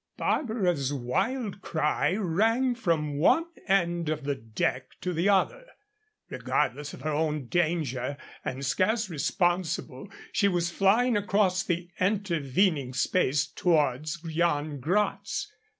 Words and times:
Barbara's 0.17 0.91
wild 0.91 1.61
cry 1.61 2.15
rang 2.15 2.73
from 2.73 3.19
one 3.19 3.45
end 3.67 4.09
of 4.09 4.23
the 4.23 4.33
deck 4.33 4.99
to 5.01 5.13
the 5.13 5.29
other. 5.29 5.67
Regardless 6.31 6.95
of 6.95 7.01
her 7.01 7.11
own 7.11 7.45
danger 7.45 8.17
and 8.43 8.65
scarce 8.65 9.11
responsible, 9.11 10.09
she 10.31 10.47
was 10.47 10.71
flying 10.71 11.15
across 11.15 11.61
the 11.61 11.91
intervening 11.99 12.93
space 12.95 13.45
towards 13.45 14.19
Yan 14.25 14.79
Gratz. 14.79 15.53